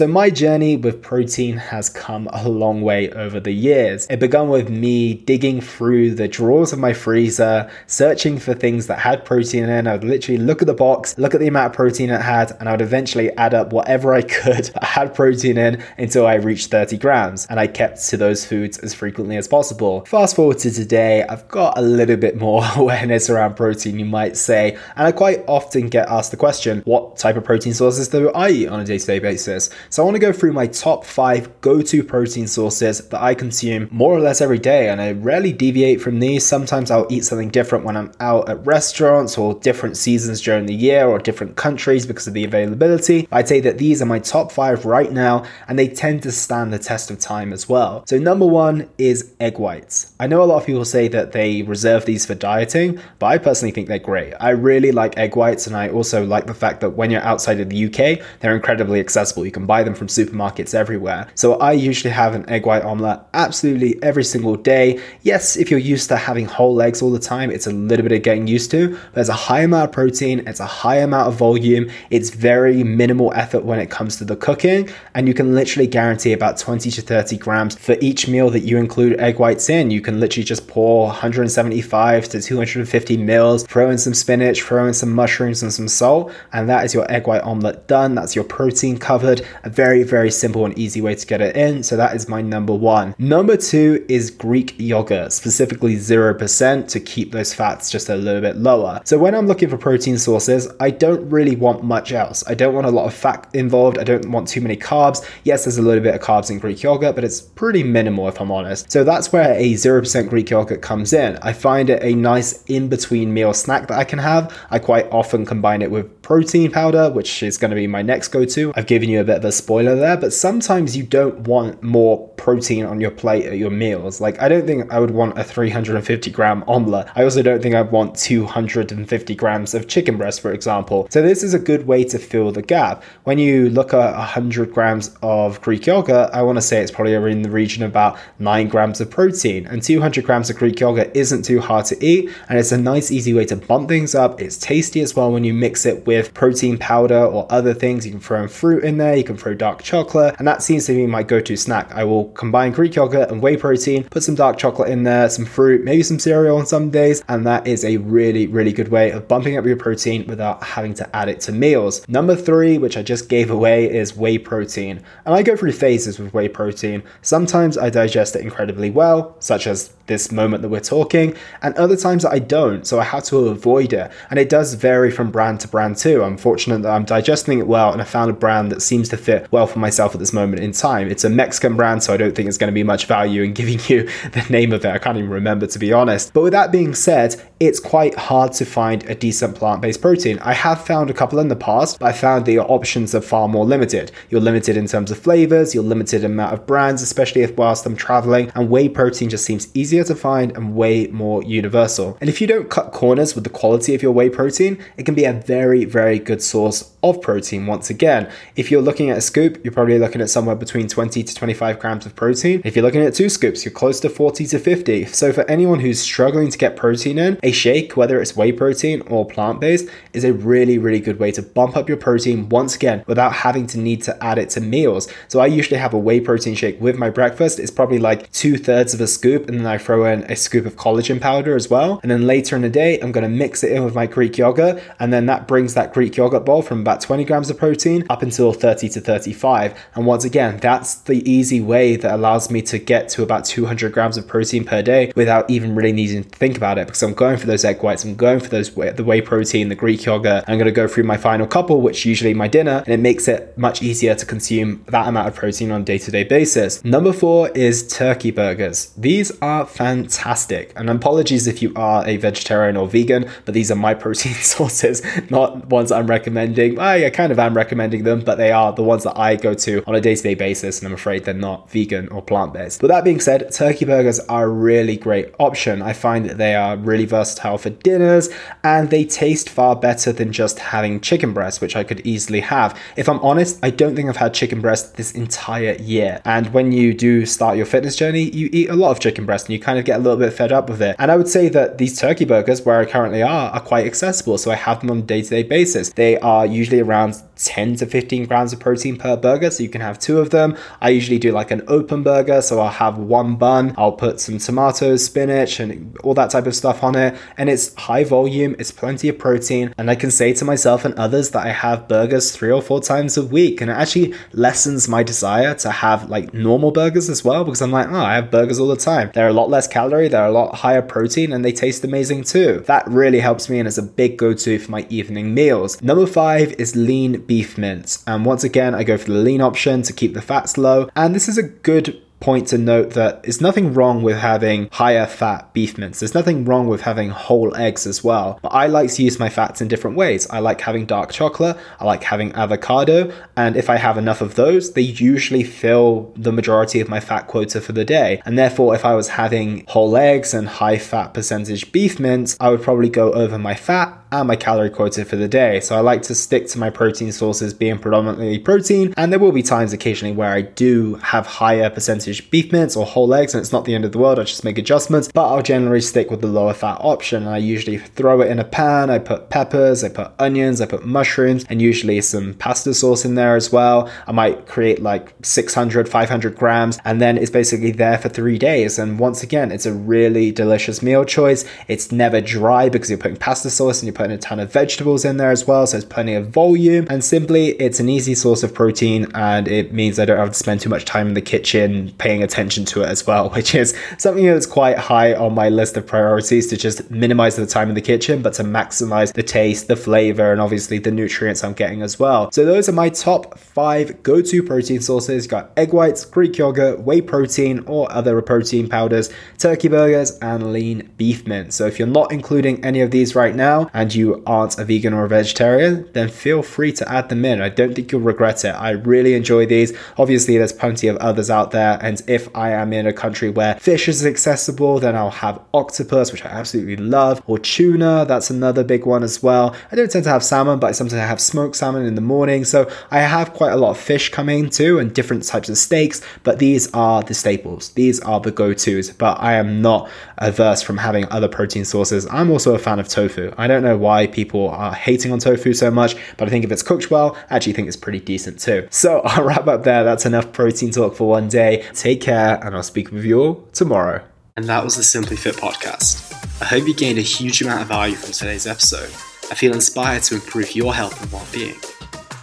[0.00, 4.06] So my journey with protein has come a long way over the years.
[4.08, 9.00] It began with me digging through the drawers of my freezer, searching for things that
[9.00, 9.86] had protein in.
[9.86, 12.56] I would literally look at the box, look at the amount of protein it had,
[12.58, 16.36] and I would eventually add up whatever I could that had protein in until I
[16.36, 17.44] reached 30 grams.
[17.50, 20.06] And I kept to those foods as frequently as possible.
[20.06, 24.38] Fast forward to today, I've got a little bit more awareness around protein, you might
[24.38, 28.30] say, and I quite often get asked the question, what type of protein sources do
[28.30, 29.68] I eat on a day to day basis?
[29.92, 33.34] So I want to go through my top five go to protein sources that I
[33.34, 36.46] consume more or less every day, and I rarely deviate from these.
[36.46, 40.74] Sometimes I'll eat something different when I'm out at restaurants or different seasons during the
[40.74, 43.26] year or different countries because of the availability.
[43.32, 46.72] I'd say that these are my top five right now, and they tend to stand
[46.72, 48.06] the test of time as well.
[48.06, 50.12] So, number one is egg whites.
[50.20, 53.38] I know a lot of people say that they reserve these for dieting, but I
[53.38, 54.34] personally think they're great.
[54.38, 57.58] I really like egg whites, and I also like the fact that when you're outside
[57.58, 59.44] of the UK, they're incredibly accessible.
[59.44, 61.28] You can buy them from supermarkets everywhere.
[61.34, 65.00] So, I usually have an egg white omelette absolutely every single day.
[65.22, 68.12] Yes, if you're used to having whole eggs all the time, it's a little bit
[68.12, 71.28] of getting used to, but there's a high amount of protein, it's a high amount
[71.28, 75.54] of volume, it's very minimal effort when it comes to the cooking, and you can
[75.54, 79.68] literally guarantee about 20 to 30 grams for each meal that you include egg whites
[79.68, 79.90] in.
[79.90, 84.94] You can literally just pour 175 to 250 mils, throw in some spinach, throw in
[84.94, 88.14] some mushrooms and some salt, and that is your egg white omelette done.
[88.14, 89.46] That's your protein covered.
[89.62, 91.82] A very, very simple and easy way to get it in.
[91.82, 93.14] So that is my number one.
[93.18, 98.56] Number two is Greek yogurt, specifically 0% to keep those fats just a little bit
[98.56, 99.00] lower.
[99.04, 102.42] So when I'm looking for protein sources, I don't really want much else.
[102.46, 103.98] I don't want a lot of fat involved.
[103.98, 105.28] I don't want too many carbs.
[105.44, 108.40] Yes, there's a little bit of carbs in Greek yogurt, but it's pretty minimal if
[108.40, 108.90] I'm honest.
[108.90, 111.38] So that's where a 0% Greek yogurt comes in.
[111.42, 114.56] I find it a nice in between meal snack that I can have.
[114.70, 118.28] I quite often combine it with protein powder, which is going to be my next
[118.28, 118.72] go to.
[118.76, 122.28] I've given you a bit of a spoiler there, but sometimes you don't want more
[122.36, 124.20] protein on your plate at your meals.
[124.20, 127.10] Like, I don't think I would want a 350 gram omelette.
[127.16, 131.08] I also don't think I'd want 250 grams of chicken breast, for example.
[131.10, 133.02] So, this is a good way to fill the gap.
[133.24, 137.14] When you look at 100 grams of Greek yogurt, I want to say it's probably
[137.14, 139.66] in the region of about 9 grams of protein.
[139.66, 143.10] And 200 grams of Greek yogurt isn't too hard to eat, and it's a nice,
[143.10, 144.40] easy way to bump things up.
[144.40, 148.04] It's tasty as well when you mix it with protein powder or other things.
[148.04, 150.86] You can throw in fruit in there, you can throw dark chocolate, and that seems
[150.86, 151.90] to be my go to snack.
[151.92, 155.46] I will combine Greek yogurt and whey protein, put some dark chocolate in there, some
[155.46, 159.10] fruit, maybe some cereal on some days, and that is a really, really good way
[159.10, 162.06] of bumping up your protein without having to add it to meals.
[162.08, 165.02] Number three, which I just gave away, is whey protein.
[165.24, 167.02] And I go through phases with whey protein.
[167.22, 171.96] Sometimes I digest it incredibly well, such as this moment that we're talking, and other
[171.96, 174.10] times I don't, so I have to avoid it.
[174.28, 176.22] And it does vary from brand to brand too.
[176.22, 179.16] I'm fortunate that I'm digesting it well, and I found a brand that seems to
[179.16, 181.08] fit well for myself at this moment in time.
[181.08, 183.52] It's a Mexican brand, so I don't think it's going to be much value in
[183.52, 184.90] giving you the name of it.
[184.90, 186.32] I can't even remember to be honest.
[186.32, 190.38] But with that being said, it's quite hard to find a decent plant based protein.
[190.40, 193.20] I have found a couple in the past, but I found that your options are
[193.20, 194.12] far more limited.
[194.30, 197.96] You're limited in terms of flavors, you're limited amount of brands, especially if whilst I'm
[197.96, 202.16] traveling, and whey protein just seems easier to find and way more universal.
[202.20, 205.14] And if you don't cut corners with the quality of your whey protein, it can
[205.14, 208.30] be a very, very good source of protein once again.
[208.56, 211.78] If you're looking at a scoop, you're probably looking at somewhere between 20 to 25
[211.78, 212.60] grams of protein.
[212.64, 215.06] If you're looking at two scoops, you're close to 40 to 50.
[215.06, 219.02] So for anyone who's struggling to get protein in, a shake, whether it's whey protein
[219.02, 222.76] or plant based, is a really, really good way to bump up your protein once
[222.76, 225.08] again without having to need to add it to meals.
[225.28, 227.58] So I usually have a whey protein shake with my breakfast.
[227.58, 230.66] It's probably like two thirds of a scoop, and then I throw in a scoop
[230.66, 232.00] of collagen powder as well.
[232.02, 234.36] And then later in the day, I'm going to mix it in with my Greek
[234.36, 238.04] yogurt, and then that brings that Greek yogurt bowl from about 20 grams of protein
[238.10, 239.78] up until 30 to 35.
[239.94, 243.92] And once again, that's the easy way that allows me to get to about 200
[243.92, 247.14] grams of protein per day without even really needing to think about it because I'm
[247.14, 250.44] going for those egg whites, I'm going for those the whey protein, the Greek yogurt.
[250.46, 253.28] I'm going to go through my final couple, which usually my dinner, and it makes
[253.28, 256.84] it much easier to consume that amount of protein on a day-to-day basis.
[256.84, 258.92] Number four is turkey burgers.
[258.96, 260.72] These are fantastic.
[260.76, 265.02] And apologies if you are a vegetarian or vegan, but these are my protein sources,
[265.30, 266.78] not ones I'm recommending.
[266.78, 269.82] I, kind of am recommending them, but they are the ones that I go to
[269.86, 272.80] on a day-to-day basis, and I'm afraid they're not vegan or plant-based.
[272.80, 275.82] But that being said, turkey burgers are a really great option.
[275.82, 278.28] I find that they are really versatile for dinners
[278.64, 282.78] and they taste far better than just having chicken breast, which I could easily have.
[282.96, 286.20] If I'm honest, I don't think I've had chicken breast this entire year.
[286.24, 289.46] And when you do start your fitness journey, you eat a lot of chicken breast
[289.46, 290.96] and you kind of get a little bit fed up with it.
[290.98, 294.38] And I would say that these turkey burgers, where I currently are, are quite accessible.
[294.38, 295.59] So I have them on a day to day basis.
[295.92, 297.14] They are usually around
[297.44, 299.50] 10 to 15 grams of protein per burger.
[299.50, 300.56] So you can have two of them.
[300.80, 302.42] I usually do like an open burger.
[302.42, 306.54] So I'll have one bun, I'll put some tomatoes, spinach, and all that type of
[306.54, 307.16] stuff on it.
[307.36, 309.74] And it's high volume, it's plenty of protein.
[309.78, 312.80] And I can say to myself and others that I have burgers three or four
[312.80, 313.60] times a week.
[313.60, 317.72] And it actually lessens my desire to have like normal burgers as well because I'm
[317.72, 319.10] like, oh, I have burgers all the time.
[319.14, 322.62] They're a lot less calorie, they're a lot higher protein, and they taste amazing too.
[322.66, 325.80] That really helps me and is a big go to for my evening meals.
[325.82, 328.02] Number five is lean beef mince.
[328.08, 330.90] And once again, I go for the lean option to keep the fats low.
[330.96, 335.06] And this is a good point to note that there's nothing wrong with having higher
[335.06, 336.00] fat beef mince.
[336.00, 338.40] There's nothing wrong with having whole eggs as well.
[338.42, 340.28] But I like to use my fats in different ways.
[340.28, 344.34] I like having dark chocolate, I like having avocado, and if I have enough of
[344.34, 348.20] those, they usually fill the majority of my fat quota for the day.
[348.24, 352.50] And therefore, if I was having whole eggs and high fat percentage beef mince, I
[352.50, 355.60] would probably go over my fat and my calorie quota for the day.
[355.60, 358.94] So I like to stick to my protein sources being predominantly protein.
[358.96, 362.84] And there will be times occasionally where I do have higher percentage beef mince or
[362.84, 364.18] whole eggs, and it's not the end of the world.
[364.18, 367.22] I just make adjustments, but I'll generally stick with the lower fat option.
[367.22, 368.90] And I usually throw it in a pan.
[368.90, 373.14] I put peppers, I put onions, I put mushrooms, and usually some pasta sauce in
[373.14, 373.90] there as well.
[374.06, 378.78] I might create like 600, 500 grams, and then it's basically there for three days.
[378.78, 381.44] And once again, it's a really delicious meal choice.
[381.68, 385.04] It's never dry because you're putting pasta sauce and you're putting a ton of vegetables
[385.04, 386.86] in there as well, so there's plenty of volume.
[386.88, 390.34] And simply, it's an easy source of protein, and it means I don't have to
[390.34, 393.76] spend too much time in the kitchen paying attention to it as well, which is
[393.98, 397.74] something that's quite high on my list of priorities to just minimize the time in
[397.74, 401.82] the kitchen, but to maximize the taste, the flavor, and obviously the nutrients I'm getting
[401.82, 402.32] as well.
[402.32, 405.24] So those are my top five go-to protein sources.
[405.24, 410.54] You've got egg whites, Greek yogurt, whey protein, or other protein powders, turkey burgers, and
[410.54, 411.54] lean beef mince.
[411.54, 414.64] So if you're not including any of these right now and and you aren't a
[414.64, 417.40] vegan or a vegetarian, then feel free to add them in.
[417.40, 418.50] I don't think you'll regret it.
[418.50, 419.76] I really enjoy these.
[419.98, 423.56] Obviously, there's plenty of others out there, and if I am in a country where
[423.56, 428.04] fish is accessible, then I'll have octopus, which I absolutely love, or tuna.
[428.06, 429.56] That's another big one as well.
[429.72, 432.44] I don't tend to have salmon, but sometimes I have smoked salmon in the morning.
[432.44, 436.00] So I have quite a lot of fish coming too, and different types of steaks.
[436.22, 437.70] But these are the staples.
[437.70, 438.90] These are the go-tos.
[438.90, 442.06] But I am not averse from having other protein sources.
[442.10, 443.32] I'm also a fan of tofu.
[443.36, 446.52] I don't know why people are hating on tofu so much, but I think if
[446.52, 448.68] it's cooked well, I actually think it's pretty decent too.
[448.70, 449.82] So I'll wrap up there.
[449.84, 451.66] That's enough protein talk for one day.
[451.74, 454.04] Take care, and I'll speak with you all tomorrow.
[454.36, 456.06] And that was the Simply Fit podcast.
[456.40, 458.90] I hope you gained a huge amount of value from today's episode.
[459.30, 461.56] I feel inspired to improve your health and well being.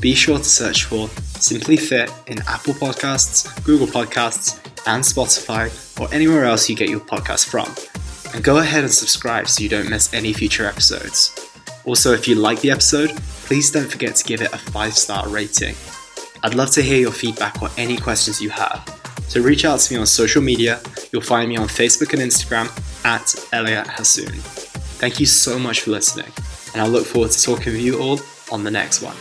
[0.00, 1.08] Be sure to search for
[1.40, 5.70] Simply Fit in Apple Podcasts, Google Podcasts, and Spotify,
[6.00, 7.66] or anywhere else you get your podcast from.
[8.34, 11.43] And go ahead and subscribe so you don't miss any future episodes.
[11.84, 13.10] Also, if you like the episode,
[13.46, 15.74] please don't forget to give it a 5 star rating.
[16.42, 18.88] I'd love to hear your feedback or any questions you have.
[19.28, 20.80] So reach out to me on social media.
[21.12, 22.68] You'll find me on Facebook and Instagram
[23.04, 24.34] at Elliot Hasoon.
[24.98, 26.30] Thank you so much for listening,
[26.72, 28.20] and I look forward to talking with you all
[28.52, 29.16] on the next one.